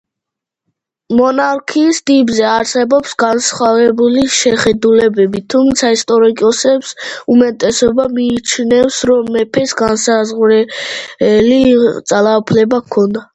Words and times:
მონარქიის 1.17 1.99
ტიპზე 2.09 2.45
არსებობს 2.51 3.11
განსხვავებული 3.23 4.23
შეხედულებები, 4.37 5.43
თუმცა 5.57 5.91
ისტორიკოსების 5.99 6.95
უმეტესობა 7.37 8.09
მიიჩნევს 8.17 9.01
რომ 9.15 9.33
მეფეს 9.39 9.77
განუსაზღვრელი 9.87 11.63
ძალაუფლება 12.13 12.83
ჰქონდა. 12.87 13.27